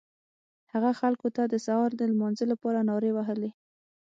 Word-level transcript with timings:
هغه 0.73 0.91
خلکو 0.99 1.27
ته 1.35 1.43
د 1.47 1.53
سهار 1.65 1.91
د 1.95 2.01
لمانځه 2.11 2.45
لپاره 2.51 2.79
نارې 2.89 3.11
وهلې. 3.13 3.51